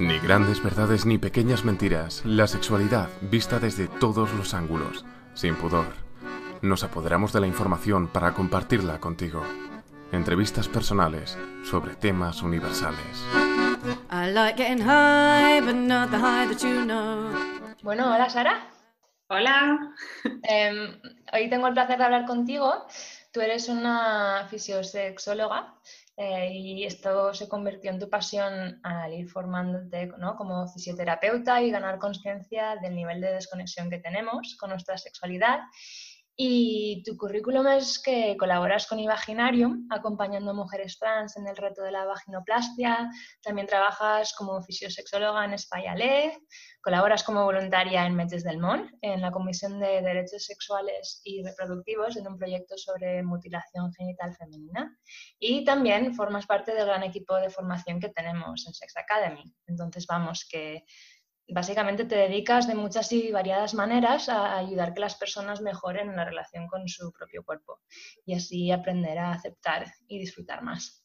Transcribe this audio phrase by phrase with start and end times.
[0.00, 5.04] Ni grandes verdades ni pequeñas mentiras, la sexualidad vista desde todos los ángulos,
[5.34, 5.84] sin pudor.
[6.62, 9.44] Nos apoderamos de la información para compartirla contigo.
[10.10, 13.26] Entrevistas personales sobre temas universales.
[17.82, 18.70] Bueno, hola Sara.
[19.28, 19.94] Hola.
[20.44, 20.98] Em,
[21.34, 22.86] hoy tengo el placer de hablar contigo.
[23.32, 25.74] Tú eres una fisiosexóloga
[26.22, 30.36] eh, y esto se convirtió en tu pasión al ir formándote ¿no?
[30.36, 35.60] como fisioterapeuta y ganar conciencia del nivel de desconexión que tenemos con nuestra sexualidad
[36.42, 41.82] y tu currículum es que colaboras con Imaginarium, acompañando a mujeres trans en el reto
[41.82, 43.10] de la vaginoplastia.
[43.42, 46.38] También trabajas como fisiosexóloga en Spayalé.
[46.80, 52.16] Colaboras como voluntaria en Metes del Mon, en la Comisión de Derechos Sexuales y Reproductivos,
[52.16, 54.96] en un proyecto sobre mutilación genital femenina.
[55.38, 59.44] Y también formas parte del gran equipo de formación que tenemos en Sex Academy.
[59.66, 60.84] Entonces, vamos, que
[61.52, 66.24] básicamente te dedicas de muchas y variadas maneras a ayudar que las personas mejoren la
[66.24, 67.80] relación con su propio cuerpo
[68.24, 71.04] y así aprender a aceptar y disfrutar más.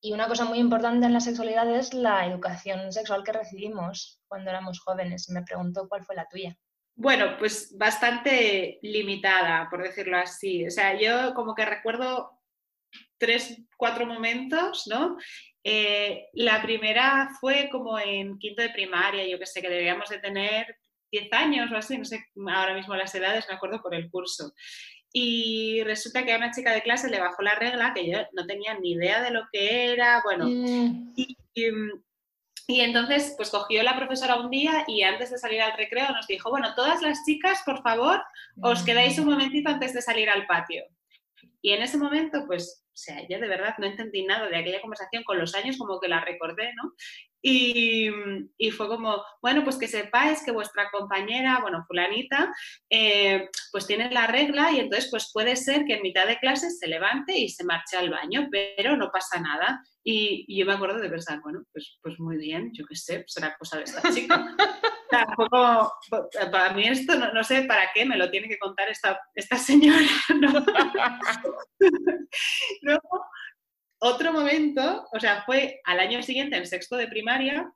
[0.00, 4.50] Y una cosa muy importante en la sexualidad es la educación sexual que recibimos cuando
[4.50, 5.28] éramos jóvenes.
[5.30, 6.56] Me pregunto cuál fue la tuya.
[6.94, 10.66] Bueno, pues bastante limitada, por decirlo así.
[10.66, 12.37] O sea, yo como que recuerdo
[13.18, 15.16] tres, cuatro momentos, ¿no?
[15.64, 20.18] Eh, la primera fue como en quinto de primaria, yo que sé, que debíamos de
[20.18, 20.76] tener
[21.10, 24.54] 10 años o así, no sé ahora mismo las edades, me acuerdo por el curso.
[25.12, 28.46] Y resulta que a una chica de clase le bajó la regla, que yo no
[28.46, 31.14] tenía ni idea de lo que era, bueno, mm.
[31.16, 31.36] y,
[32.66, 36.26] y, entonces pues cogió la profesora un día y antes de salir al recreo nos
[36.26, 38.22] dijo, bueno, todas las chicas, por favor,
[38.60, 39.30] os quedáis un mm.
[39.30, 40.84] momentito antes de salir al patio.
[41.62, 45.24] Y en ese momento, pues sea, yo de verdad no entendí nada de aquella conversación,
[45.24, 46.92] con los años como que la recordé, ¿no?
[47.40, 48.10] Y,
[48.76, 52.52] fue como, bueno, pues que sepáis que vuestra compañera, bueno, fulanita,
[52.90, 56.70] eh, pues tiene la regla y entonces pues puede ser que en mitad de clase
[56.70, 59.82] se levante y se marche al baño, pero no pasa nada.
[60.04, 63.56] Y, yo me acuerdo de pensar, bueno, pues, pues muy bien, yo qué sé, será
[63.56, 64.56] cosa de esta chica.
[65.10, 65.92] Tampoco,
[66.50, 70.06] para mí esto no, sé para qué me lo tiene que contar esta, esta señora.
[72.82, 73.26] Luego,
[74.00, 77.72] otro momento, o sea, fue al año siguiente, en sexto de primaria,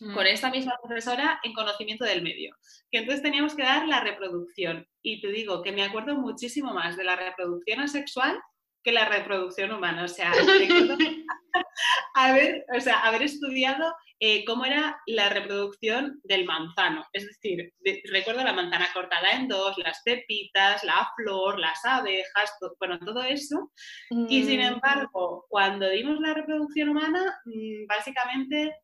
[0.00, 0.14] mm.
[0.14, 2.56] con esta misma profesora en conocimiento del medio,
[2.90, 4.86] que entonces teníamos que dar la reproducción.
[5.02, 8.40] Y te digo que me acuerdo muchísimo más de la reproducción asexual
[8.82, 10.04] que la reproducción humana.
[10.04, 10.32] O sea,
[12.14, 17.06] haber, o sea, haber estudiado eh, cómo era la reproducción del manzano.
[17.12, 17.72] Es decir,
[18.12, 23.72] recuerdo la manzana cortada en dos, las pepitas, la flor, las abejas, bueno, todo eso.
[24.10, 24.74] Y sin mm.
[24.74, 28.76] embargo, cuando dimos la reproducción humana, mm, básicamente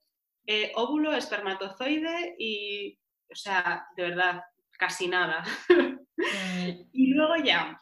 [0.46, 2.98] eh, óvulo, espermatozoide y,
[3.30, 4.42] o sea, de verdad,
[4.78, 5.44] casi nada.
[6.18, 6.88] Mm.
[6.94, 7.78] y luego ya,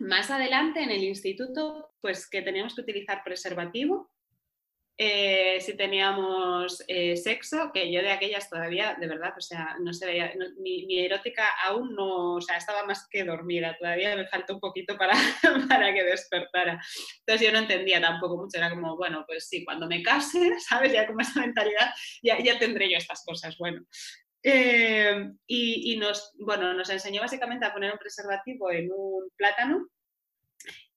[0.00, 4.10] más adelante en el instituto, pues que teníamos que utilizar preservativo.
[5.02, 9.94] Eh, si teníamos eh, sexo, que yo de aquellas todavía, de verdad, o sea, no
[9.94, 14.52] se veía, mi, erótica aún no, o sea, estaba más que dormida, todavía me falta
[14.52, 15.14] un poquito para,
[15.70, 16.78] para que despertara.
[17.20, 20.92] Entonces yo no entendía tampoco mucho, era como, bueno, pues sí, cuando me case, ¿sabes?
[20.92, 21.90] Ya con esa mentalidad,
[22.22, 23.86] ya, ya tendré yo estas cosas, bueno.
[24.42, 29.86] Eh, y, nos, bueno, nos enseñó básicamente a poner un preservativo en un plátano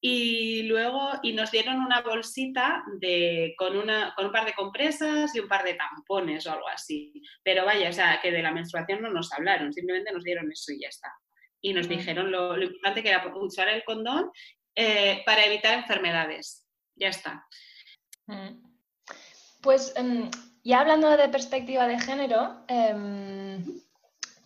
[0.05, 5.33] y luego y nos dieron una bolsita de, con, una, con un par de compresas
[5.33, 7.13] y un par de tampones o algo así.
[7.41, 10.73] Pero vaya, o sea, que de la menstruación no nos hablaron, simplemente nos dieron eso
[10.73, 11.09] y ya está.
[11.61, 14.29] Y nos dijeron lo, importante que era usar el condón
[14.75, 16.67] eh, para evitar enfermedades.
[16.95, 17.47] Ya está.
[19.61, 20.29] Pues em,
[20.63, 23.81] y hablando de perspectiva de género, em,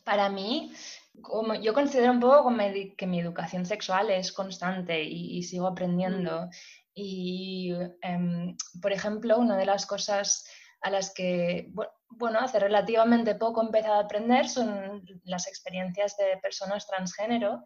[0.04, 0.74] para mí,
[1.22, 2.52] como, yo considero un poco
[2.98, 6.48] que mi educación sexual es constante y, sigo aprendiendo.
[6.48, 6.50] Mm.
[6.96, 10.46] Y, em, por ejemplo, una de las cosas
[10.82, 11.72] a las que,
[12.10, 17.64] bueno, hace relativamente poco he empezado a aprender son las experiencias de personas transgénero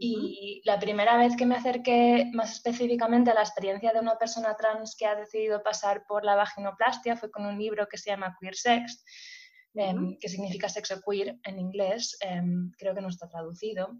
[0.00, 4.54] y la primera vez que me acerqué más específicamente a la experiencia de una persona
[4.56, 8.36] trans que ha decidido pasar por la vaginoplastia fue con un libro que se llama
[8.40, 9.04] Queer Sex,
[9.74, 13.98] em, que significa sexo queer en inglés, em, creo que no está traducido.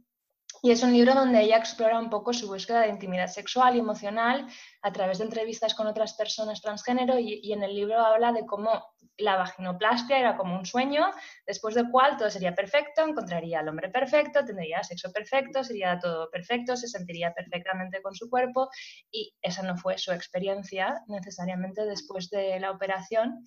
[0.62, 3.78] Y es un libro donde ella explora un poco su búsqueda de intimidad sexual y
[3.78, 4.46] emocional
[4.82, 8.84] a través de entrevistas con otras personas transgénero y, en el libro habla de cómo
[9.16, 11.10] la vaginoplastia era como un sueño,
[11.46, 16.30] después del cual todo sería perfecto, encontraría al hombre perfecto, tendría sexo perfecto, sería todo
[16.30, 18.68] perfecto, se sentiría perfectamente con su cuerpo
[19.10, 23.44] y esa no fue su experiencia necesariamente después de la operación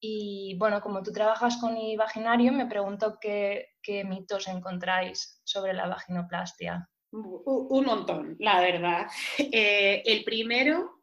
[0.00, 3.68] Y bueno, como tú trabajas con vaginario, me pregunto qué,
[4.06, 6.88] mitos encontráis sobre la vaginoplastia.
[7.12, 9.06] Un montón, la verdad.
[9.52, 11.02] Eh, el primero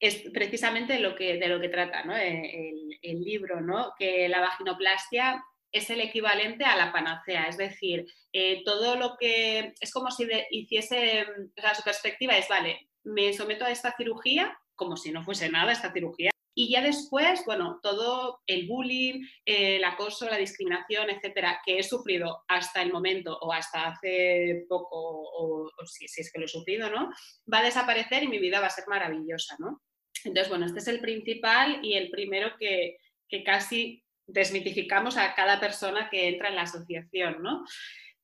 [0.00, 2.72] es precisamente lo que, de lo que trata eh,
[3.02, 3.92] el, libro, ¿no?
[3.98, 9.74] que la vaginoplastia es el equivalente a la panacea, es decir, eh, todo lo que
[9.78, 14.96] es como si hiciese, o su perspectiva es, vale, me someto a esta cirugía como
[14.96, 20.28] si no fuese nada esta cirugía y ya después, bueno, todo el bullying, el acoso,
[20.28, 26.06] la discriminación, etcétera, que he sufrido hasta el momento o hasta hace poco, o, si,
[26.06, 27.12] es que lo he sufrido, ¿no?
[27.50, 29.84] Va a desaparecer y mi vida va a ser maravillosa, ¿no?
[30.24, 32.96] Entonces, bueno, este es el principal y el primero que,
[33.44, 37.64] casi desmitificamos a cada persona que entra en la asociación, ¿no?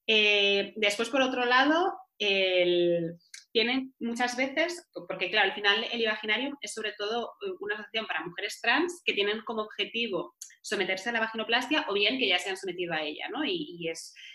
[0.09, 3.17] Eh, después, por otro lado, el,
[3.55, 8.07] tienen muchas veces, porque claro, al final el Imaginarium es sobre todo eh, una asociación
[8.07, 12.39] para mujeres trans que tienen como objetivo someterse a la vaginoplastia o bien que ya
[12.41, 13.45] se han sometido a ella, ¿no?
[13.45, 14.34] y es Mm,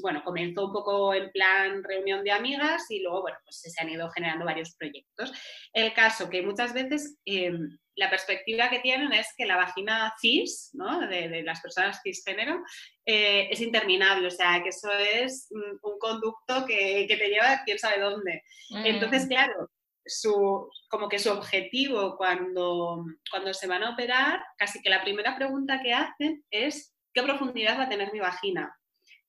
[0.00, 3.90] bueno, comenzó un poco en plan reunión de amigas y luego, bueno, pues se han
[3.90, 5.32] ido generando varios proyectos.
[5.72, 10.70] El caso que muchas veces em, la perspectiva que tienen es que la vagina cis,
[10.72, 11.06] ¿no?
[11.06, 12.62] de, las personas cisgénero,
[13.04, 18.00] eh, es interminable, o sea, que eso es un conducto que, te lleva quién sabe
[18.00, 18.42] dónde.
[18.70, 18.86] Mm.
[18.86, 19.70] Entonces, claro,
[20.04, 25.36] su, como que su objetivo cuando, cuando se van a operar, casi que la primera
[25.36, 28.74] pregunta que hacen es ¿qué profundidad va a tener mi vagina?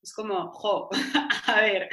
[0.03, 0.89] Es como, jo,
[1.47, 1.89] a ver,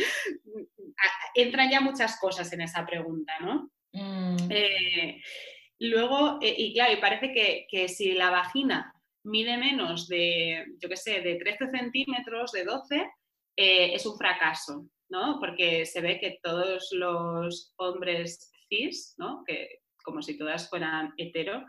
[1.34, 3.70] entran ya muchas cosas en esa pregunta, ¿no?
[3.92, 4.50] Mm.
[4.50, 5.22] Eh,
[5.78, 7.32] luego, eh, y claro, y parece
[7.70, 8.92] que, si la vagina
[9.22, 12.96] mide menos de, yo qué sé, de 13 centímetros, de 12,
[13.56, 15.38] eh, es un fracaso, ¿no?
[15.38, 19.44] Porque se ve que todos los hombres cis, ¿no?
[19.46, 21.62] Que como si todas fueran hetero,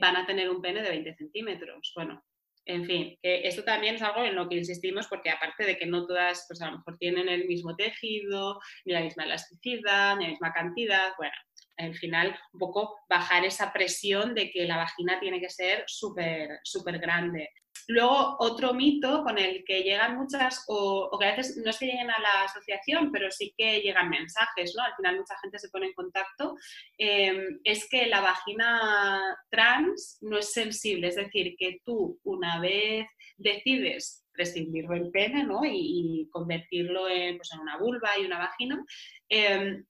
[0.00, 1.92] van a tener un pene de 20 centímetros.
[1.96, 2.22] Bueno,
[2.68, 5.86] en fin, que esto también es algo en lo que insistimos porque aparte de que
[5.86, 10.24] no todas, pues a lo mejor tienen el mismo tejido, ni la misma elasticidad, ni
[10.24, 11.32] la misma cantidad, bueno,
[11.78, 16.60] al final un poco bajar esa presión de que la vagina tiene que ser súper,
[16.62, 17.50] súper grande.
[17.86, 21.86] Luego, otro mito con el que llegan muchas, o, que a veces no es que
[21.86, 24.82] lleguen a la asociación, pero sí que llegan mensajes, ¿no?
[24.82, 26.56] Al final mucha gente se pone en contacto,
[26.98, 33.06] em, es que la vagina trans no es sensible, es decir, que tú una vez
[33.36, 35.62] decides prescindir del pene, ¿no?
[35.64, 38.84] Y, convertirlo en, pues, en, una vulva y una vagina,
[39.28, 39.84] em,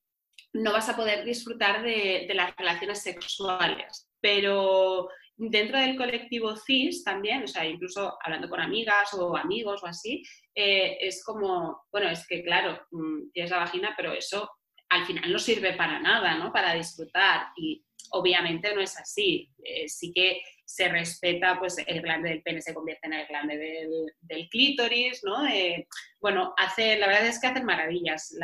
[0.53, 4.09] no vas a poder disfrutar de, las relaciones sexuales.
[4.21, 9.87] Pero dentro del colectivo CIS también, o sea, incluso hablando con amigas o amigos o
[9.87, 10.23] así,
[10.55, 14.51] eh, es como, bueno, es que claro, mm, tienes la vagina, pero eso
[14.89, 16.53] al final no sirve para nada, ¿no?
[16.53, 19.51] Para disfrutar y obviamente no es así.
[19.63, 23.57] Eh, sí que se respeta, pues el glande del pene se convierte en el glande
[23.57, 25.47] del, clítoris, ¿no?
[25.47, 25.89] Eh,
[26.21, 28.37] bueno, hace, la verdad es que hacen maravillas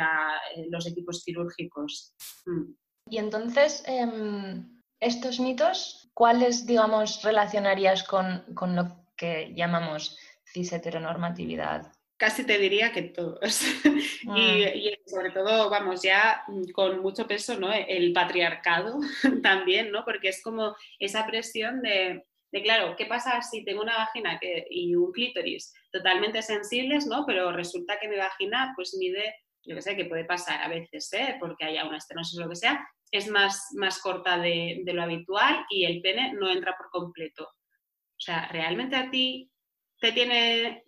[0.69, 2.15] los equipos quirúrgicos.
[2.47, 2.73] Mm.
[3.11, 8.43] Y entonces, em, estos mitos, ¿cuáles, digamos, relacionarías con,
[8.75, 10.17] lo que llamamos
[10.51, 11.91] cis heteronormatividad?
[12.17, 13.39] Casi te diría que todos.
[14.27, 14.39] Ah.
[14.39, 17.71] y, sobre todo, vamos, ya con mucho peso, ¿no?
[17.71, 18.97] El patriarcado
[19.43, 20.03] también, ¿no?
[20.03, 22.23] Porque es como esa presión de,
[22.63, 27.23] claro, ¿qué pasa si tengo una vagina y un clítoris totalmente sensibles, ¿no?
[27.27, 31.13] Pero resulta que mi vagina, pues mide, yo qué sé, que puede pasar a veces,
[31.13, 31.37] ¿eh?
[31.39, 35.65] Porque haya una estenosis o lo que sea, es más, más corta de, lo habitual
[35.69, 37.43] y el pene no entra por completo.
[37.45, 39.51] O sea, ¿realmente a ti
[39.99, 40.83] te tiene,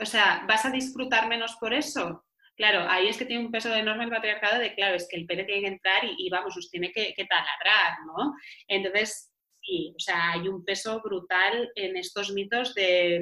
[0.00, 2.24] o sea, vas a disfrutar menos por eso?
[2.56, 5.26] Claro, ahí es que tiene un peso enorme el patriarcado de, claro, es que el
[5.26, 8.34] pene tiene que entrar y, vamos, os tiene que, taladrar, ¿no?
[8.68, 13.20] Entonces, sí, o sea, hay un peso brutal en estos mitos de,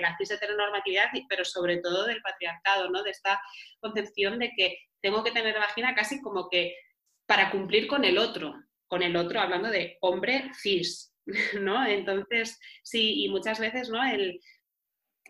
[0.00, 3.02] la cis heteronormatividad, pero sobre todo del patriarcado, ¿no?
[3.02, 3.40] De esta
[3.80, 6.74] concepción de que tengo que tener vagina casi como que
[7.26, 8.54] para cumplir con el otro,
[8.88, 11.14] con el otro hablando de hombre cis,
[11.60, 11.86] ¿no?
[11.86, 14.02] Entonces, sí, y muchas veces, ¿no?
[14.02, 14.40] El,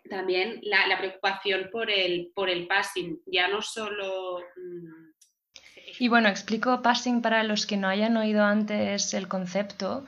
[0.09, 4.41] también la, preocupación por el, por el passing, ya no solo...
[4.57, 5.05] Mm,
[5.99, 10.05] y bueno, explico passing para los que no hayan oído antes el concepto.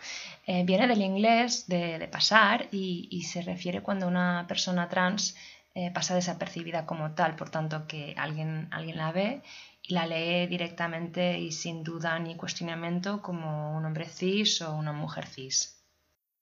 [0.47, 5.37] Eh, viene del inglés de, pasar y, se refiere cuando una persona trans
[5.75, 9.43] eh, pasa desapercibida como tal, por tanto que alguien, alguien la ve
[9.89, 15.27] la lee directamente y sin duda ni cuestionamiento como un hombre cis o una mujer
[15.27, 15.85] cis.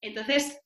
[0.01, 0.59] Entonces,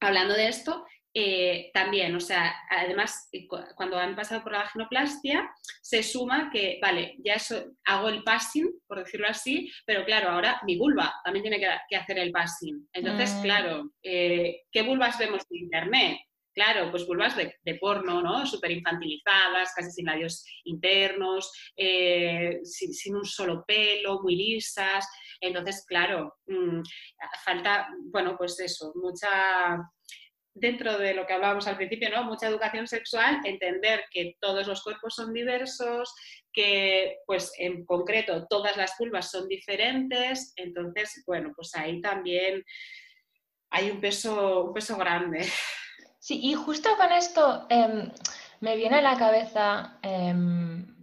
[0.00, 0.86] hablando de esto,
[1.18, 6.78] eh, también, o sea, además, eh, cuando han pasado por la vaginoplastia, se suma que,
[6.82, 11.42] vale, ya eso, hago el passing, por decirlo así, pero claro, ahora mi vulva también
[11.44, 12.86] tiene que, hacer el passing.
[12.92, 13.42] Entonces, mm.
[13.42, 16.18] claro, eh, ¿qué vulvas vemos en Internet?
[16.54, 18.44] Claro, pues vulvas de, porno, ¿no?
[18.44, 25.08] Súper infantilizadas, casi sin labios internos, sin, sin, un solo pelo, muy lisas.
[25.40, 26.82] Entonces, claro, mm,
[27.42, 29.78] falta, bueno, pues eso, mucha
[30.56, 32.24] dentro de lo que hablábamos al principio, ¿no?
[32.24, 36.14] Mucha educación sexual, entender que todos los cuerpos son diversos,
[36.52, 42.64] que pues en concreto todas las vulvas son diferentes, entonces, bueno, pues ahí también
[43.70, 45.46] hay un peso, un peso grande.
[46.18, 48.10] Sí, y justo con esto em,
[48.60, 50.95] me viene a la cabeza em,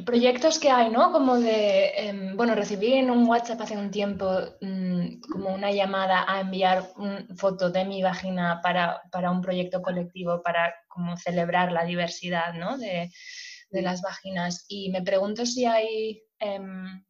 [0.00, 1.12] proyectos que hay, ¿no?
[1.12, 4.26] Como de, em, bueno, recibí en un WhatsApp hace un tiempo
[4.60, 10.42] mm, como una llamada a enviar una foto de mi vagina para, un proyecto colectivo
[10.42, 12.78] para como celebrar la diversidad, ¿no?
[12.78, 13.10] De,
[13.70, 14.66] las vaginas.
[14.68, 17.04] Y me pregunto si hay, em,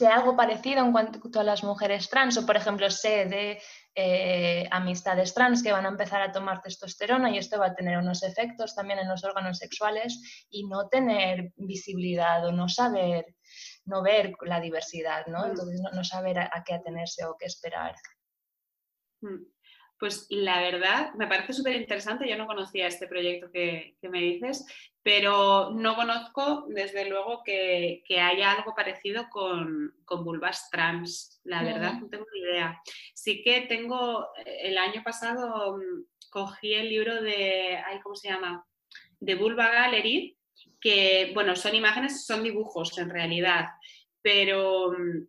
[0.00, 3.60] hay algo parecido en cuanto a las mujeres trans, o por ejemplo, sé de
[3.94, 7.98] eh, amistades trans que van a empezar a tomar testosterona y esto va a tener
[7.98, 13.26] unos efectos también en los órganos sexuales y no tener visibilidad o no saber,
[13.84, 15.40] no ver la diversidad, ¿no?
[15.40, 15.50] Mm.
[15.50, 17.94] Entonces no, saber a, qué atenerse o qué esperar.
[19.20, 19.44] Mm.
[19.98, 22.28] Pues la verdad, me parece súper interesante.
[22.28, 24.64] Yo no conocía este proyecto que, me dices,
[25.08, 31.40] pero no conozco desde luego que, haya algo parecido con, con vulvas trans.
[31.44, 32.78] La verdad, no tengo ni idea.
[33.14, 38.66] Sí que tengo, el año pasado mm, cogí el libro de, ¿cómo se llama?
[39.18, 40.36] De Vulva Gallery,
[40.78, 43.64] que, bueno, son imágenes, son dibujos en realidad,
[44.20, 45.26] pero mm,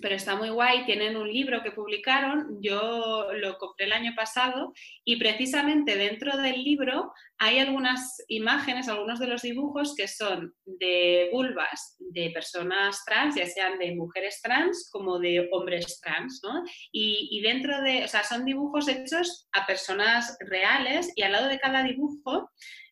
[0.00, 4.72] pero está muy guay, tienen un libro que publicaron, yo lo compré el año pasado
[5.04, 11.28] y precisamente dentro del libro hay algunas imágenes, algunos de los dibujos que son de
[11.32, 16.62] vulvas de personas trans, ya sean de mujeres trans como de hombres trans, ¿no?
[16.92, 21.58] Y, dentro de, o sea, son dibujos hechos a personas reales y al lado de
[21.58, 22.50] cada dibujo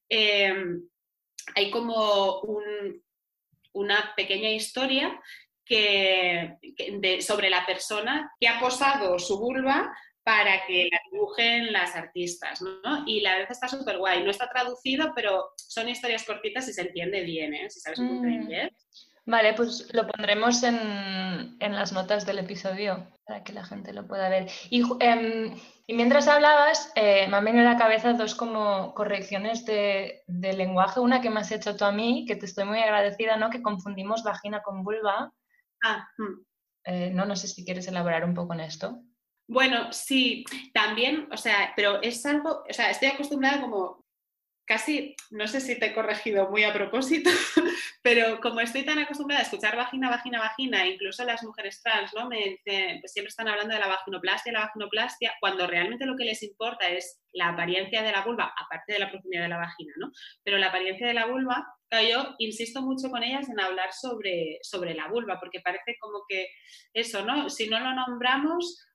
[0.08, 0.82] em,
[1.54, 2.42] hay como
[3.72, 5.18] una pequeña historia
[7.20, 9.92] sobre la persona que ha posado su vulva
[10.24, 13.04] para que la dibujen las artistas, ¿no?
[13.06, 14.22] Y la verdad está súper guay.
[14.22, 17.68] No está traducido, pero son historias cortitas y se entiende bien, ¿eh?
[17.70, 18.32] Si sabes un mm.
[18.32, 18.70] inglés.
[19.24, 24.28] Vale, pues lo pondremos en, las notas del episodio para que la gente lo pueda
[24.28, 24.50] ver.
[24.68, 25.54] Y, em,
[25.86, 30.98] mientras hablabas, eh, me han venido a la cabeza dos como correcciones de, lenguaje.
[30.98, 33.50] Una que me has hecho tú a mí, que te estoy muy agradecida, ¿no?
[33.50, 35.32] Que confundimos vagina con vulva.
[35.82, 36.44] Ah, mm.
[36.84, 39.02] eh, no, no sé si quieres elaborar un poco en esto.
[39.48, 44.02] Bueno, sí, también, o sea, pero es algo, o sea, estoy acostumbrada como
[44.66, 47.30] casi, no sé si te he corregido muy a propósito,
[48.02, 52.28] pero como estoy tan acostumbrada a escuchar vagina, vagina, vagina, incluso las mujeres trans, ¿no?
[52.28, 56.42] Me pues siempre están hablando de la vaginoplastia, la vaginoplastia, cuando realmente lo que les
[56.42, 60.10] importa es la apariencia de la vulva, aparte de la profundidad de la vagina, ¿no?
[60.42, 61.66] Pero la apariencia de la vulva,
[62.00, 66.48] yo insisto mucho con ellas en hablar sobre, sobre la vulva, porque parece como que
[66.92, 67.50] eso, ¿no?
[67.50, 68.86] Si no lo nombramos,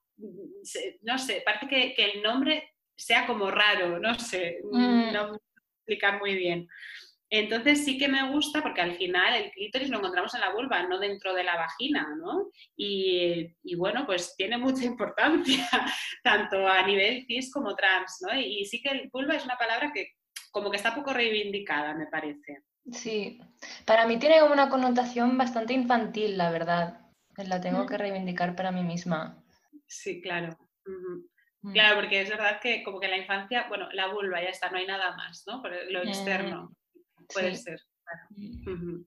[1.02, 5.14] no sé, parece que, el nombre sea como raro, no sé, mm.
[5.14, 5.38] no
[5.78, 6.68] explicar muy bien.
[7.30, 10.84] Entonces sí que me gusta porque al final el clítoris lo encontramos en la vulva,
[10.84, 12.50] no dentro de la vagina, ¿no?
[12.76, 15.68] Y, bueno, pues tiene mucha importancia,
[16.24, 18.40] tanto a nivel cis como trans, ¿no?
[18.40, 20.14] Y, sí que el vulva es una palabra que
[20.52, 22.64] como que está poco reivindicada, me parece.
[22.92, 23.42] Sí,
[23.86, 27.02] para mí tiene como una connotación bastante infantil, la verdad.
[27.36, 29.44] La tengo que reivindicar para mí misma.
[29.86, 30.58] Sí, claro.
[30.86, 31.74] Mm.
[31.74, 34.78] Claro, porque es verdad que como que la infancia, bueno, la vulva ya está, no
[34.78, 35.62] hay nada más, ¿no?
[35.62, 36.72] Por lo mm, externo
[37.34, 37.82] puede ser.
[38.30, 39.04] Mm.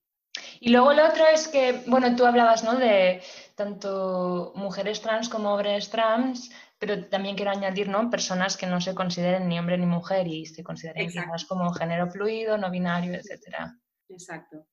[0.61, 2.77] Y luego lo otro es que, bueno, tú hablabas, ¿no?
[2.77, 3.23] De
[3.55, 8.11] tanto mujeres trans como hombres trans, pero también quiero añadir, ¿no?
[8.11, 12.11] Personas que no se consideren ni hombre ni mujer y se consideren quizás como género
[12.11, 13.77] fluido, no binario, etcétera.
[14.09, 14.67] Exacto.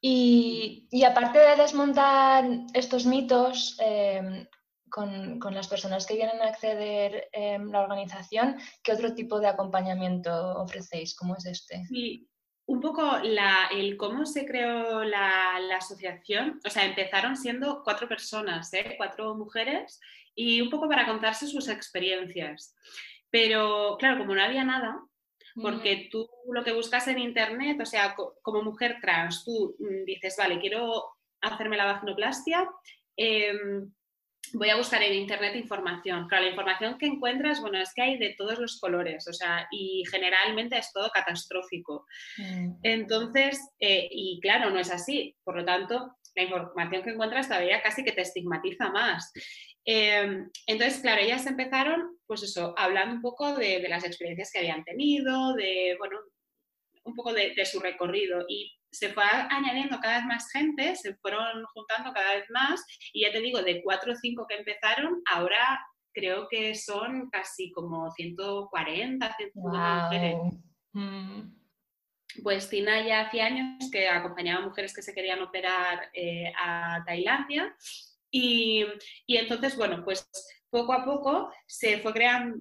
[0.00, 4.48] Y, y, aparte de desmontar estos mitos, eh,
[4.92, 10.30] con, las personas que vienen a acceder em, la organización, ¿qué otro tipo de acompañamiento
[10.58, 11.16] ofrecéis?
[11.16, 11.82] ¿Cómo es este?
[11.86, 12.28] Sí,
[12.66, 18.94] un poco el cómo se creó la, asociación, o sea, empezaron siendo cuatro personas, ¿eh?
[18.98, 19.98] cuatro mujeres,
[20.34, 22.74] y un poco para contarse sus experiencias.
[23.30, 25.00] Pero claro, como no había nada,
[25.54, 30.36] porque tú lo que buscas en internet, o sea, como mujer trans, tú mm, dices,
[30.36, 32.68] vale, quiero hacerme la vaginoplastia,
[33.16, 33.90] em,
[34.54, 36.28] voy a buscar en internet información.
[36.28, 39.66] Claro, la información que encuentras, bueno, es que hay de todos los colores, o sea,
[39.70, 42.06] y generalmente es todo catastrófico.
[42.36, 42.74] Mm.
[42.82, 45.36] Entonces, eh, y claro, no es así.
[45.44, 49.32] Por lo tanto, la información que encuentras todavía casi que te estigmatiza más.
[49.84, 54.84] Em, entonces, claro, ellas empezaron, pues eso, hablando un poco de, las experiencias que habían
[54.84, 56.18] tenido, de, bueno,
[57.04, 58.44] un poco de, de su recorrido.
[58.48, 63.22] Y se fue añadiendo cada vez más gente, se fueron juntando cada vez más y
[63.22, 65.80] ya te digo, de cuatro o cinco que empezaron, ahora
[66.12, 70.36] creo que son casi como 140, 150 mujeres.
[70.92, 71.62] Mm.
[72.42, 77.02] Pues Tina ya hacía años que acompañaba a mujeres que se querían operar eh, a
[77.06, 77.74] Tailandia
[78.30, 78.86] y,
[79.26, 80.30] y entonces, bueno, pues
[80.72, 82.14] poco a poco se, fue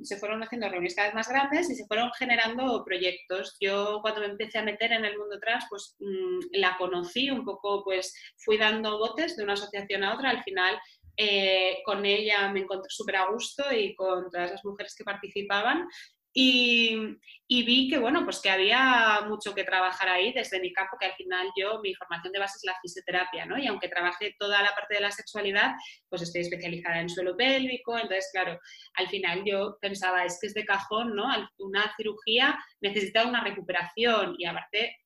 [0.03, 3.56] se fueron haciendo reuniones cada vez más grandes y se fueron generando proyectos.
[3.62, 7.46] Yo cuando me empecé a meter en el mundo trans, pues mm, la conocí un
[7.46, 10.30] poco, pues fui dando botes de una asociación a otra.
[10.30, 10.77] Al final
[11.15, 15.88] eh, con ella me encontré súper a gusto y con todas las mujeres que participaban
[16.33, 17.17] y,
[17.50, 21.13] vi que, bueno, pues que había mucho que trabajar ahí desde mi campo, que al
[21.13, 23.57] final yo, mi formación de base es la fisioterapia, ¿no?
[23.57, 25.73] Y aunque trabajé toda la parte de la sexualidad,
[26.07, 28.59] pues estoy especializada en suelo pélvico, entonces, claro,
[28.93, 31.25] al final yo pensaba, es que es de cajón, ¿no?
[31.57, 34.97] Una cirugía necesita una recuperación y aparte,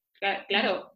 [0.47, 0.91] claro,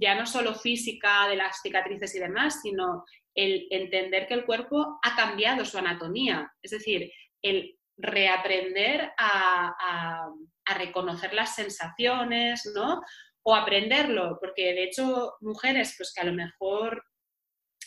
[0.00, 3.04] ya no solo física de las cicatrices y demás, sino
[3.34, 10.28] el entender que el cuerpo ha cambiado su anatomía, es decir, el reaprender a,
[10.76, 13.00] reconocer las sensaciones, ¿no?
[13.42, 17.02] O aprenderlo, porque de hecho mujeres pues que a lo mejor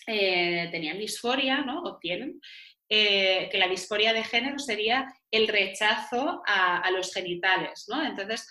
[0.08, 1.84] eh, tenían disforia, ¿no?
[1.84, 2.42] O tienen,
[2.90, 8.04] eh, que la disforia de género sería el rechazo a, los genitales, ¿no?
[8.04, 8.50] Entonces,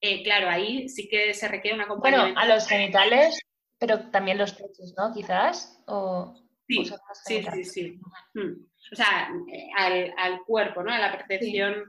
[0.00, 2.38] eh, claro, ahí sí que se requiere una acompañamiento.
[2.38, 3.40] Bueno, a los genitales,
[3.78, 5.12] pero también los pechos, ¿no?
[5.14, 6.34] Quizás, o...
[6.70, 6.84] Sí,
[7.26, 8.00] sí, sí, sí,
[8.92, 9.30] o sea,
[9.76, 10.92] al, al, cuerpo, ¿no?
[10.92, 11.84] A la percepción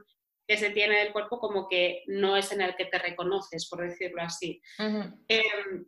[0.46, 3.82] que se tiene del cuerpo como que no es en el que te reconoces, por
[3.82, 4.60] decirlo así.
[5.28, 5.86] Em,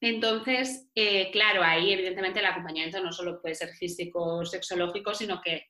[0.00, 5.40] entonces, eh, claro, ahí evidentemente el acompañamiento no solo puede ser físico o sexológico, sino
[5.40, 5.68] que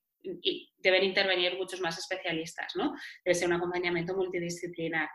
[0.79, 2.95] deben intervenir muchos más especialistas, ¿no?
[3.25, 5.09] Debe ser un acompañamiento multidisciplinar.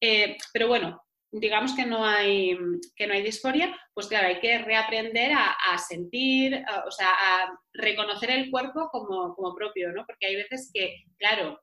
[0.00, 2.56] Eh, pero bueno, digamos que no hay,
[2.94, 8.30] que no hay disforia, pues claro, hay que reaprender a, sentir, o sea, a reconocer
[8.30, 10.04] el cuerpo como, propio, ¿no?
[10.06, 11.58] Porque hay veces que, claro,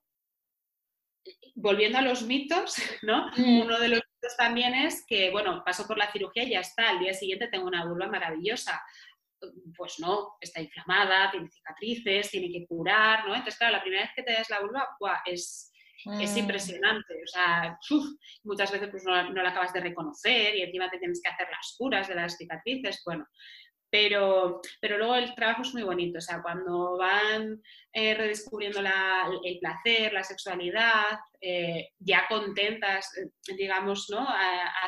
[1.53, 3.27] volviendo a los mitos, ¿no?
[3.37, 3.61] Mm.
[3.61, 6.89] Uno de los mitos también es que, bueno, paso por la cirugía y ya está,
[6.89, 8.81] al día siguiente tengo una vulva maravillosa.
[9.77, 13.35] Pues no, está inflamada, tiene cicatrices, tiene que curar, ¿no?
[13.35, 14.89] Entonces, claro, la primera vez que te das la vulva,
[15.25, 15.68] es, es
[16.05, 16.37] mm.
[16.37, 17.13] impresionante.
[17.13, 17.79] O sea,
[18.43, 21.75] muchas veces pues, no, la acabas de reconocer y encima te tienes que hacer las
[21.77, 23.01] curas de las cicatrices.
[23.05, 23.25] Bueno,
[23.91, 26.19] pero, pero luego el trabajo es muy bonito.
[26.19, 27.61] O sea, cuando van
[27.93, 28.79] eh, redescubriendo
[29.43, 34.27] el placer, la sexualidad, eh, ya contentas, eh, digamos, ¿no?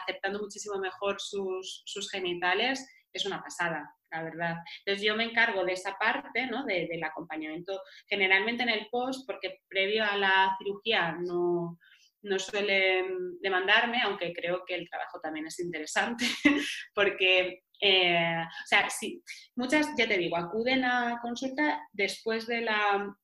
[0.02, 4.58] aceptando muchísimo mejor sus, sus genitales, es una pasada la verdad.
[4.80, 6.66] Entonces yo me encargo de esa parte, ¿no?
[6.66, 11.80] del acompañamiento, generalmente en el post, porque previo a la cirugía no,
[12.24, 16.26] no suelen demandarme, aunque creo que el trabajo también es interesante,
[16.94, 19.24] porque, eh, o sea, sí,
[19.56, 23.16] muchas, ya te digo, acuden a consulta después de la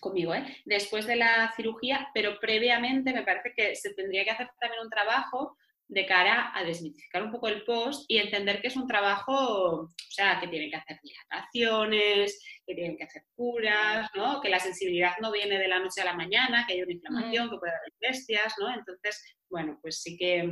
[0.00, 0.56] conmigo, ¿eh?
[0.64, 4.90] después de la cirugía, pero previamente me parece que se tendría que hacer también un
[4.90, 5.56] trabajo
[5.88, 9.90] de cara a desmitificar un poco el post y entender que es un trabajo, o
[10.08, 14.40] sea, que tienen que hacer dilataciones, que tienen que hacer curas, ¿no?
[14.40, 17.50] Que la sensibilidad no viene de la noche a la mañana, que hay una inflamación,
[17.50, 18.72] que puede haber bestias, ¿no?
[18.72, 20.42] Entonces, bueno, pues sí que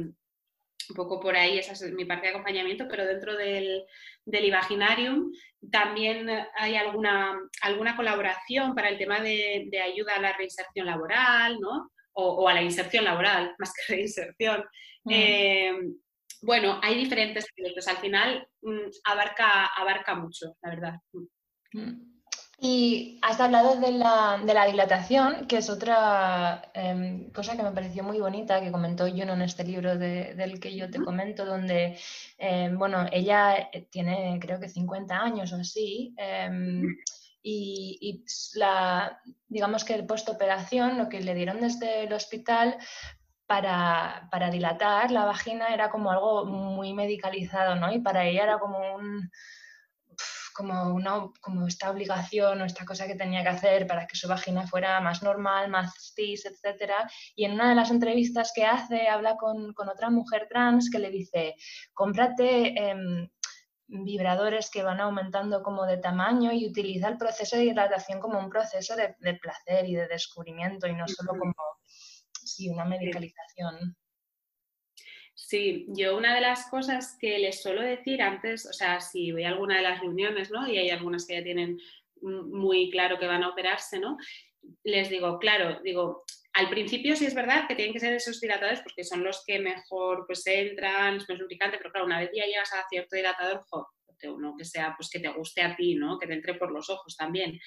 [0.90, 3.84] un poco por ahí, esa es mi parte de acompañamiento, pero dentro del,
[4.24, 5.32] del Imaginarium
[5.70, 11.58] también hay alguna, alguna colaboración para el tema de, de ayuda a la reinserción laboral,
[11.60, 11.90] ¿no?
[12.12, 14.64] O, a la inserción laboral, más que reinserción.
[15.04, 15.10] Mm.
[15.12, 15.72] Eh,
[16.42, 17.88] bueno, hay diferentes proyectos.
[17.88, 20.94] Al final mm, abarca, abarca mucho, la verdad.
[21.72, 22.10] Mm.
[22.62, 27.70] Y has hablado de la, de la dilatación, que es otra em, cosa que me
[27.70, 31.98] pareció muy bonita, que comentó Juno en este libro del que yo te comento, donde,
[32.36, 36.98] em, bueno, ella eh, tiene creo que 50 años o así, em,
[37.42, 38.24] y,
[38.54, 42.76] la, digamos que el postoperación, lo que le dieron desde el hospital
[43.46, 47.92] para, para, dilatar la vagina era como algo muy medicalizado, ¿no?
[47.92, 49.30] Y para ella era como un
[50.60, 54.28] como, una, como esta obligación o esta cosa que tenía que hacer para que su
[54.28, 56.92] vagina fuera más normal, más cis, etc.
[57.34, 60.98] Y en una de las entrevistas que hace habla con, con otra mujer trans que
[60.98, 61.54] le dice,
[61.94, 62.90] cómprate...
[62.90, 63.28] Em,
[63.90, 68.48] vibradores que van aumentando como de tamaño y utiliza el proceso de hidratación como un
[68.48, 71.54] proceso de, placer y de descubrimiento y no solo como
[72.44, 73.96] sí, una medicalización.
[75.34, 79.44] Sí, yo una de las cosas que les suelo decir antes, o sea, si voy
[79.44, 80.68] a alguna de las reuniones, ¿no?
[80.68, 81.78] Y hay algunas que ya tienen
[82.22, 84.18] muy claro que van a operarse, ¿no?
[84.84, 88.80] Les digo, claro, digo, al principio sí es verdad que tienen que ser esos dilatadores
[88.80, 92.44] porque son los que mejor pues entran, es más lubricante, pero claro, una vez ya
[92.44, 93.64] llegas a cierto dilatador,
[94.24, 96.18] uno que sea pues que te guste a ti, ¿no?
[96.18, 97.58] Que te entre por los ojos también.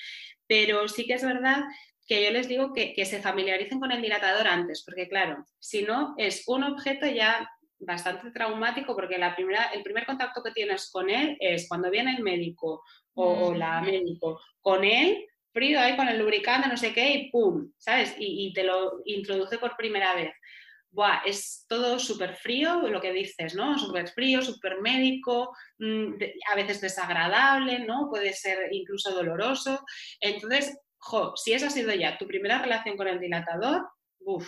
[0.48, 1.64] Pero sí que es verdad
[2.06, 5.84] que yo les digo que, que se familiaricen con el dilatador antes, porque claro, si
[5.84, 7.50] no es un objeto ya
[7.86, 12.16] bastante traumático porque la primera, el primer contacto que tienes con él es cuando viene
[12.16, 17.10] el médico o, la médico con él, frío ahí con el lubricante, no sé qué,
[17.12, 18.16] y pum, ¿sabes?
[18.18, 20.34] Y, te lo introduce por primera vez.
[20.90, 23.78] Buah, es todo súper frío, lo que dices, ¿no?
[23.80, 26.14] Súper frío, súper médico, mm,
[26.52, 28.10] a veces desagradable, ¿no?
[28.10, 29.84] Puede ser incluso doloroso.
[30.20, 33.90] Entonces, jo, si esa ha sido ya tu primera relación con el dilatador,
[34.20, 34.48] uff,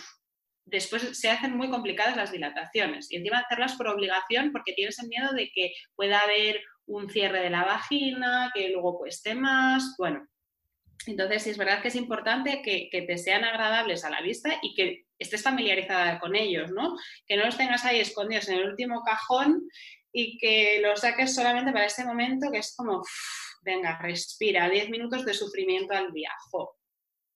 [0.66, 5.08] después se hacen muy complicadas las dilataciones y encima hacerlas por obligación porque tienes el
[5.08, 10.26] miedo de que pueda haber un cierre de la vagina, que luego cueste más, bueno.
[11.06, 14.74] Entonces, sí es verdad que es importante que, te sean agradables a la vista y
[14.74, 16.96] que estés familiarizada con ellos, ¿no?
[17.26, 19.68] Que no los tengas ahí escondidos en el último cajón
[20.12, 23.02] y que los saques solamente para ese momento que es como,
[23.62, 26.30] venga, respira, 10 minutos de sufrimiento al día,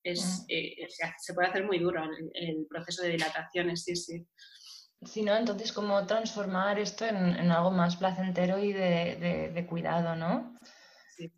[0.02, 4.26] es, eh, se, puede hacer muy duro el, proceso de dilatación, sí, sí.
[5.02, 5.36] Sí, ¿no?
[5.36, 10.58] Entonces, ¿cómo transformar esto en, algo más placentero y de, cuidado, ¿no?
[11.16, 11.30] Sí,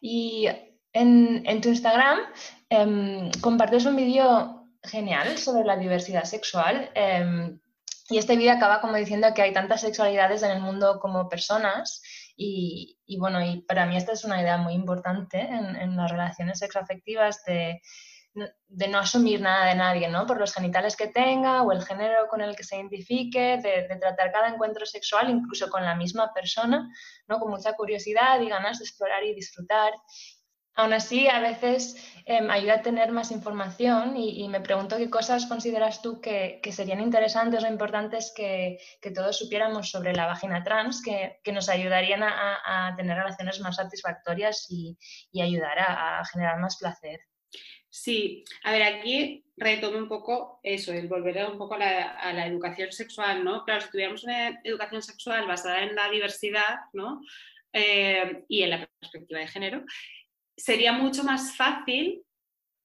[0.00, 0.48] Y
[0.92, 2.18] en, tu Instagram
[2.68, 6.90] em, compartes un vídeo genial sobre la diversidad sexual.
[6.94, 7.60] Em,
[8.08, 12.02] y este vídeo acaba como diciendo que hay tantas sexualidades en el mundo como personas
[12.42, 17.44] y, bueno, y para mí esta es una idea muy importante en, las relaciones sexoafectivas
[17.44, 17.82] de,
[18.66, 20.26] de, no asumir nada de nadie, ¿no?
[20.26, 23.96] Por los genitales que tenga o el género con el que se identifique, de, de,
[23.96, 26.88] tratar cada encuentro sexual incluso con la misma persona,
[27.28, 27.38] ¿no?
[27.38, 29.92] Con mucha curiosidad y ganas de explorar y disfrutar.
[30.80, 35.44] Aún así, a veces em, ayuda a tener más información y, me pregunto qué cosas
[35.44, 38.78] consideras tú que, serían interesantes o importantes que,
[39.14, 44.96] todos supiéramos sobre la vagina trans, que, nos ayudarían a, tener relaciones más satisfactorias y,
[45.38, 47.20] ayudar a, generar más placer.
[47.90, 51.78] Sí, a ver, aquí retomo un poco eso, el volver un poco a
[52.32, 53.64] la, educación sexual, ¿no?
[53.66, 57.20] Claro, si tuviéramos una educación sexual basada en la diversidad, ¿no?
[57.72, 59.84] Eh, y en la perspectiva de género,
[60.60, 62.22] sería mucho más fácil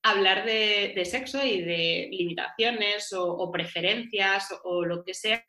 [0.04, 5.44] hablar de, sexo y de limitaciones o, preferencias o, lo que sea.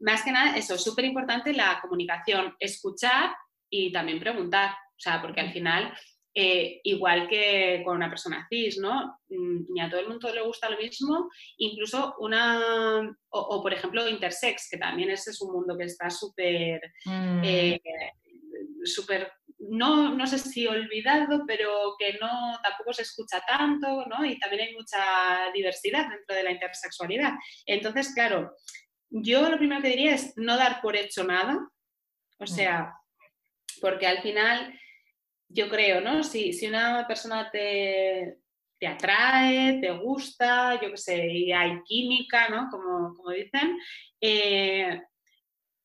[0.00, 3.34] Más que nada, eso es súper importante la comunicación, escuchar
[3.70, 4.70] y también preguntar.
[4.70, 5.96] O sea, porque al final,
[6.34, 9.18] eh, igual que con una persona cis, ¿no?
[9.28, 14.06] Mm, ni a todo el mundo le gusta lo mismo, incluso una, o, por ejemplo,
[14.06, 17.40] intersex, que también ese es un mundo que está súper, mm.
[17.42, 17.80] eh,
[18.84, 19.32] súper
[19.70, 24.24] no, no sé si olvidado, pero que no tampoco se escucha tanto, ¿no?
[24.24, 27.32] Y también hay mucha diversidad dentro de la intersexualidad.
[27.66, 28.56] Entonces, claro,
[29.10, 31.58] yo lo primero que diría es no dar por hecho nada,
[32.38, 32.94] o sea,
[33.80, 34.78] porque al final
[35.48, 36.24] yo creo, ¿no?
[36.24, 38.38] Si, si una persona te,
[38.78, 42.68] te atrae, te gusta, yo qué sé, y hay química, ¿no?
[42.70, 43.78] Como, como dicen,
[44.20, 45.00] eh,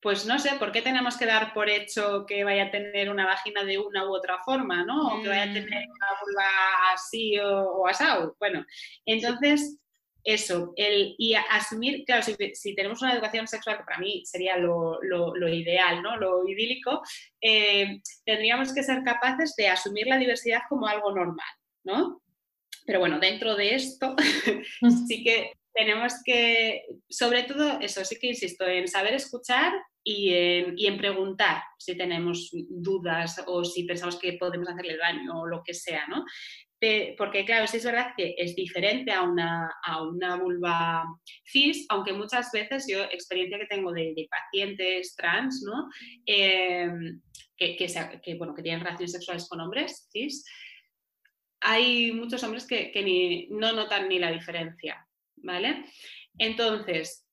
[0.02, 3.26] pues no sé, ¿por qué tenemos que dar por hecho que vaya a tener una
[3.26, 5.08] vagina de una u otra forma, ¿no?
[5.08, 5.92] O que vaya a tener mm.
[5.92, 6.46] una vulva
[6.94, 8.36] así o, asado.
[8.40, 8.64] Bueno,
[9.06, 9.80] entonces,
[10.24, 15.00] eso, el, y asumir, claro, si, tenemos una educación sexual, que para mí sería lo,
[15.48, 16.18] ideal, ¿no?
[16.18, 17.02] Lo idílico,
[17.42, 21.48] eh, tendríamos que ser capaces de asumir la diversidad como algo normal,
[21.84, 22.22] ¿no?
[22.86, 24.16] Pero bueno, dentro de esto
[25.08, 30.98] sí que tenemos que, sobre todo, eso sí que insisto, en saber escuchar y en,
[30.98, 36.08] preguntar si tenemos dudas o si pensamos que podemos hacerle daño o lo que sea,
[36.08, 36.26] ¿no?
[37.18, 41.06] porque claro, sí es verdad que es diferente a una, a una vulva
[41.44, 45.90] cis, aunque muchas veces yo, experiencia que tengo de, pacientes trans, ¿no?
[46.24, 47.20] Em,
[47.58, 50.46] que, que, bueno, que tienen relaciones sexuales con hombres cis,
[51.62, 55.07] hay muchos hombres que, ni, no notan ni la diferencia.
[55.38, 55.86] ¿Vale?
[56.38, 57.28] Entonces,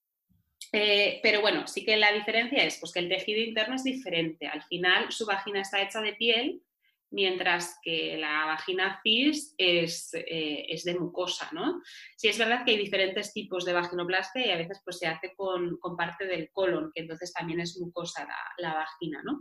[0.73, 4.47] eh, pero bueno, sí que la diferencia es pues, que el tejido interno es diferente.
[4.47, 6.63] Al final, su vagina está hecha de piel,
[7.11, 11.81] mientras que la vagina cis es, eh, es, de mucosa, ¿no?
[12.17, 15.33] Sí es verdad que hay diferentes tipos de vaginoplastia y a veces pues, se hace
[15.37, 18.27] con, parte del colon, que entonces también es mucosa
[18.59, 19.39] la, vagina, ¿no?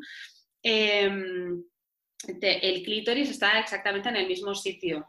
[0.62, 1.64] Em,
[2.42, 5.08] el clítoris está exactamente en el mismo sitio.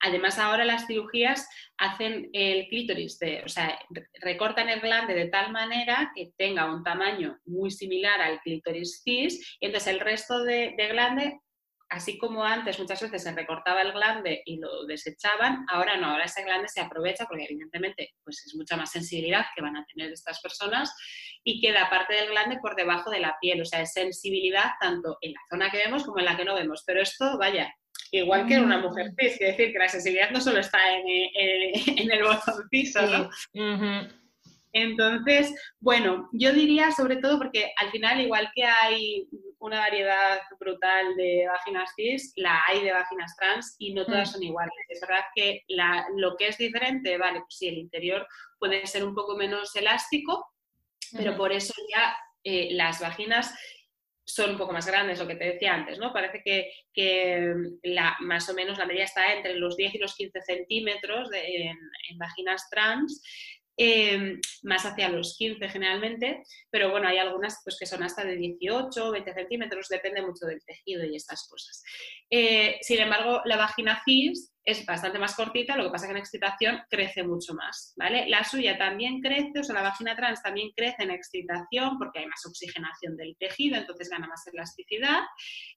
[0.00, 3.78] Además, ahora las cirugías hacen el clítoris, o sea,
[4.20, 9.56] recortan el glande de tal manera que tenga un tamaño muy similar al clítoris cis,
[9.60, 11.40] y entonces el resto de, de glande
[11.90, 16.24] así como antes muchas veces se recortaba el glande y lo desechaban, ahora no, ahora
[16.24, 20.12] ese glande se aprovecha porque evidentemente pues es mucha más sensibilidad que van a tener
[20.12, 20.94] estas personas
[21.44, 25.16] y queda parte del glande por debajo de la piel, o sea, es sensibilidad tanto
[25.22, 27.72] en la zona que vemos como en la que no vemos, pero esto, vaya,
[28.12, 32.10] igual que en una mujer cis, es decir, que la sensibilidad no solo está en,
[32.10, 33.30] el botoncito, ¿no?
[34.72, 39.26] Entonces, bueno, yo diría sobre todo porque al final, igual que hay
[39.58, 44.32] una variedad brutal de vaginas cis, la hay de vaginas trans y no todas mm.
[44.32, 44.74] son iguales.
[44.88, 45.64] Es verdad que
[46.16, 48.26] lo que es diferente, vale, pues sí, el interior
[48.58, 50.46] puede ser un poco menos elástico,
[51.12, 53.54] pero por eso ya eh, las vaginas
[54.28, 56.12] son un poco más grandes, lo que te decía antes, ¿no?
[56.12, 60.42] Parece que, la, más o menos la media está entre los 10 y los 15
[60.42, 61.76] centímetros en,
[62.18, 63.22] vaginas trans
[63.80, 68.34] Em, más hacia los 15 generalmente, pero bueno, hay algunas pues, que son hasta de
[68.34, 71.84] 18, 20 centímetros, depende mucho del tejido y estas cosas.
[72.28, 76.18] Eh, sin embargo, la vagina cis es bastante más cortita, lo que pasa que en
[76.18, 78.28] excitación crece mucho más, ¿vale?
[78.28, 82.26] La suya también crece, o sea, la vagina trans también crece en excitación porque hay
[82.26, 85.20] más oxigenación del tejido, entonces gana más elasticidad,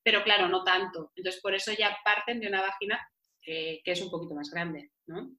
[0.02, 1.12] pero claro, no tanto.
[1.16, 3.00] Entonces, por eso ya parten de una vagina
[3.44, 5.36] que, que es un poquito más grande, ¿no?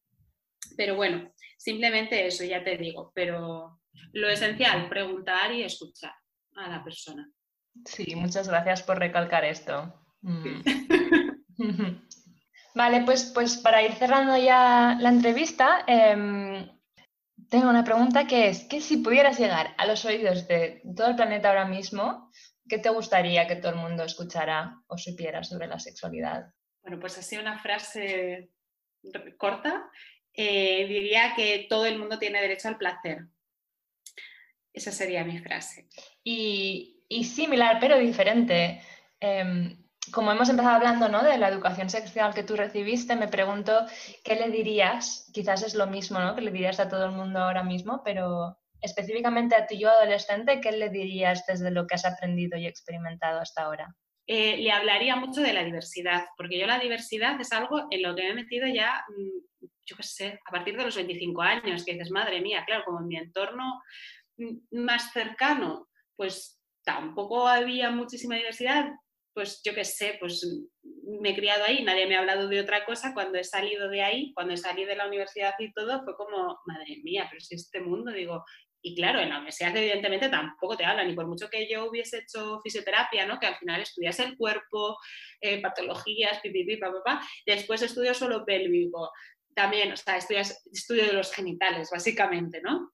[0.76, 3.80] Pero bueno, simplemente eso, ya te digo, pero
[4.12, 6.14] lo esencial, preguntar y escuchar
[6.56, 7.30] a la persona.
[7.84, 9.94] Sí, muchas gracias por recalcar esto.
[10.20, 10.62] Mm.
[12.74, 16.68] vale, pues, pues para ir cerrando ya la entrevista, em,
[17.48, 21.16] tengo una pregunta que es, que si pudieras llegar a los oídos de todo el
[21.16, 22.30] planeta ahora mismo,
[22.68, 26.52] ¿qué te gustaría que todo el mundo escuchara o supiera sobre la sexualidad?
[26.82, 28.50] Bueno, pues así una frase
[29.36, 29.90] corta
[30.34, 33.26] eh, diría que todo el mundo tiene derecho al placer.
[34.72, 35.88] Esa sería mi frase.
[36.24, 38.80] Y, similar, pero diferente.
[39.20, 39.76] Em,
[40.10, 41.22] como hemos empezado hablando ¿no?
[41.22, 43.86] de la educación sexual que tú recibiste, me pregunto
[44.24, 46.34] qué le dirías, quizás es lo mismo ¿no?
[46.34, 50.60] que le dirías a todo el mundo ahora mismo, pero específicamente a ti yo adolescente,
[50.60, 53.94] ¿qué le dirías desde lo que has aprendido y experimentado hasta ahora?
[54.26, 58.14] Eh, le hablaría mucho de la diversidad, porque yo la diversidad es algo en lo
[58.14, 59.51] que me he metido ya mm,
[59.84, 63.00] yo qué sé, a partir de los 25 años, que dices, madre mía, claro, como
[63.00, 63.82] en mi entorno
[64.70, 68.92] más cercano, pues tampoco había muchísima diversidad,
[69.34, 70.46] pues yo qué sé, pues
[70.82, 74.02] me he criado ahí, nadie me ha hablado de otra cosa, cuando he salido de
[74.02, 77.80] ahí, cuando salido de la universidad y todo, fue como, madre mía, pero si este
[77.80, 78.44] mundo, digo,
[78.84, 82.18] y claro, en la universidad evidentemente tampoco te hablan, y por mucho que yo hubiese
[82.18, 83.38] hecho fisioterapia, ¿no?
[83.38, 84.98] que al final estudias el cuerpo,
[85.40, 89.10] eh, patologías, pipipi, papá, después estudio solo pélvico,
[89.54, 92.92] también, o sea, estudio, de los genitales, básicamente, ¿no?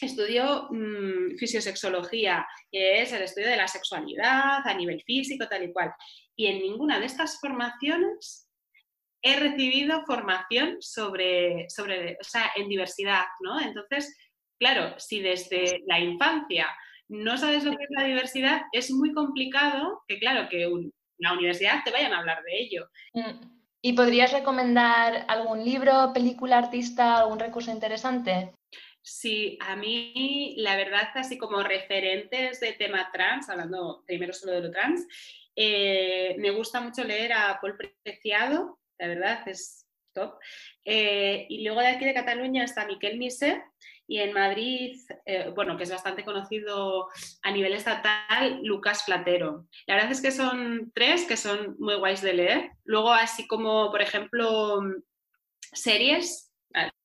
[0.00, 5.72] Estudio mm, fisiosexología, que es el estudio de la sexualidad a nivel físico, tal y
[5.72, 5.92] cual.
[6.36, 8.50] Y en ninguna de estas formaciones
[9.22, 13.58] he recibido formación sobre, sobre o sea, en diversidad, ¿no?
[13.60, 14.16] Entonces,
[14.58, 16.68] claro, si desde la infancia
[17.08, 21.82] no sabes lo que es la diversidad, es muy complicado que, claro, que una universidad
[21.84, 22.88] te vayan a hablar de ello.
[23.14, 23.55] Mm.
[23.82, 28.52] ¿Y podrías recomendar algún libro, película, artista, algún recurso interesante?
[29.02, 34.62] Sí, a mí la verdad, así como referentes de tema trans, hablando primero solo de
[34.62, 35.06] lo trans,
[35.54, 40.34] eh, me gusta mucho leer a Paul Preciado, la verdad es top.
[40.84, 43.62] Eh, y luego de aquí de Cataluña está Miquel Mise,
[44.08, 47.08] y en Madrid, eh, bueno, que es bastante conocido
[47.42, 49.66] a nivel estatal, Lucas Platero.
[49.86, 52.70] La verdad es que son tres que son muy guays de leer.
[52.84, 54.80] Luego, así como, por ejemplo,
[55.72, 56.52] series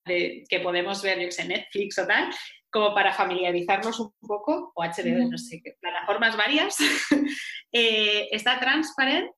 [0.06, 2.30] que podemos ver en Netflix o tal,
[2.72, 6.78] como para familiarizarnos un poco, o HBO, no sé qué, plataformas varias,
[7.72, 9.32] eh, está Transparent,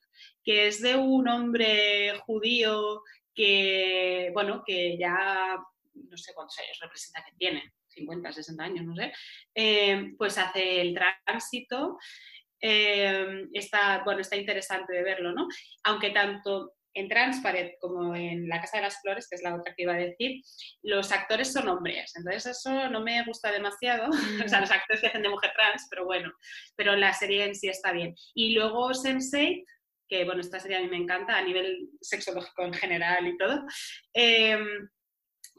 [0.43, 3.01] que es de un hombre judío
[3.33, 5.57] que, bueno, que ya
[5.93, 9.11] no sé cuántos años representa que tiene, 50, 60 años, no sé,
[9.55, 11.97] eh, pues hace el tránsito.
[12.65, 15.47] Eh, está, bueno, está interesante de verlo, ¿no?
[15.83, 19.73] Aunque tanto en Transparent como en La Casa de las Flores, que es la otra
[19.75, 20.41] que iba a decir,
[20.83, 24.09] los actores son hombres, entonces eso no me gusta demasiado,
[24.45, 26.31] o sea, los actores que hacen de mujer trans, pero bueno,
[26.75, 28.15] pero la serie en sí está bien.
[28.33, 29.65] Y luego Sensei,
[30.07, 33.65] que bueno, esta serie a mí me encanta a nivel sexológico en general y todo.
[34.13, 34.89] Em,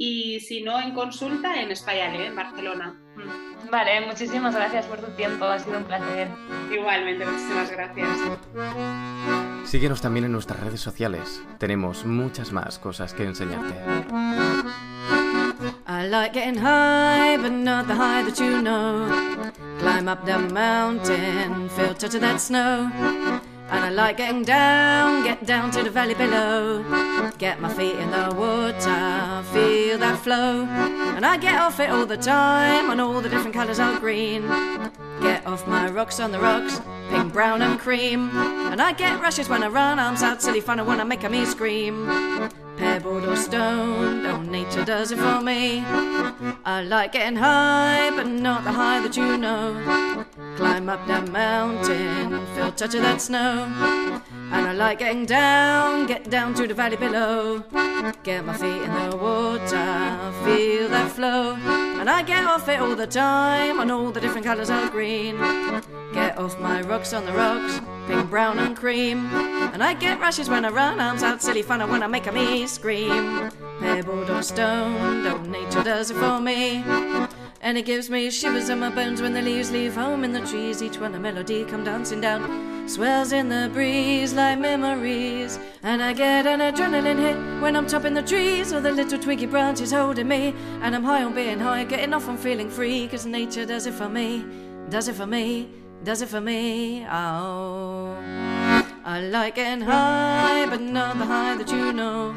[0.00, 2.96] y si no, en consulta en Spayale, en Barcelona.
[3.16, 3.48] Mm.
[3.70, 6.28] Vale, muchísimas gracias por tu tiempo, ha sido un placer.
[6.72, 8.08] Igualmente, muchísimas gracias.
[9.64, 11.42] Síguenos también en nuestras redes sociales.
[11.58, 13.74] Tenemos muchas más cosas que enseñarte.
[15.98, 19.50] I like getting high, but not the high that you know.
[19.80, 22.88] Climb up the mountain, touch of that snow.
[22.94, 26.84] And I like getting down, get down to the valley below.
[27.38, 30.66] Get my feet in the water, feel that flow.
[31.16, 34.44] And I get off it all the time, on all the different colours are green.
[35.20, 38.30] Get off my rocks on the rocks, pink, brown, and cream.
[38.70, 41.28] And I get rushes when I run, arms out, silly fun, I wanna make a
[41.28, 42.06] me scream.
[42.76, 45.82] Pebbled or stoned, oh, nature does it for me.
[46.64, 50.24] I like getting high, but not the high that you know.
[50.56, 53.64] Climb up that mountain, feel touch of that snow.
[54.52, 57.64] And I like getting down, get down to the valley below.
[58.22, 61.87] Get my feet in the water, feel that flow.
[62.08, 65.36] And I get off it all the time, on all the different colours of green.
[66.14, 69.26] Get off my rocks on the rocks, pink, brown, and cream.
[69.74, 72.26] And I get rushes when I run, arms out, silly fun, and when I make
[72.26, 73.50] a me scream.
[73.80, 76.82] Pebbled or stoned, oh, nature does it for me.
[77.60, 80.40] And it gives me shivers in my bones when the leaves leave home in the
[80.40, 80.82] trees.
[80.82, 85.58] Each one a melody come dancing down, swells in the breeze like memories.
[85.82, 89.46] And I get an adrenaline hit when I'm topping the trees, or the little twiggy
[89.46, 90.54] branches holding me.
[90.82, 93.94] And I'm high on being high, getting off on feeling free, cause nature does it
[93.94, 94.44] for me,
[94.88, 95.68] does it for me,
[96.04, 97.04] does it for me.
[97.10, 98.37] Oh.
[99.08, 102.34] I like getting high, but not the high that you know.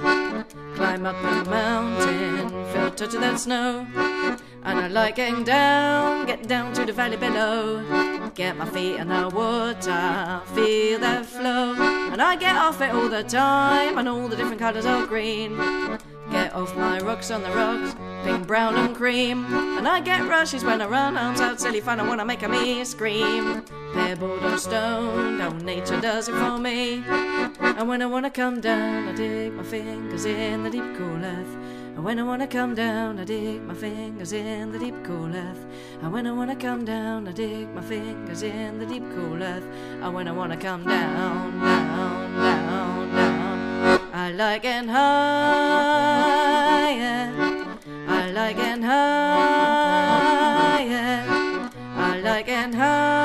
[0.76, 3.86] Climb up the mountain, feel touch of that snow.
[4.64, 7.84] And I like getting down, get down to the valley below.
[8.36, 11.74] Get my feet in the water, feel that flow.
[12.10, 15.58] And I get off it all the time, and all the different colours of green.
[16.32, 19.44] Get off my rocks on the rocks, pink, brown, and cream.
[19.78, 22.48] And I get rushes when I run, arms out, silly fun, I wanna make a
[22.48, 23.66] me scream.
[23.94, 27.04] Pebbled or stoned, oh, nature does it for me.
[27.60, 31.58] And when I wanna come down, I dig my fingers in the deep cool earth.
[31.96, 35.66] And when I wanna come down, I dig my fingers in the deep cool earth.
[36.02, 39.68] And when I wanna come down, I dig my fingers in the deep cool earth.
[40.02, 44.00] And when I wanna come down, down, down, down.
[44.14, 45.12] I like getting higher.
[48.08, 49.02] I like getting higher.
[51.98, 53.21] I like getting higher.